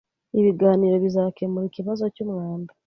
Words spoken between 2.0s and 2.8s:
cy’umwanda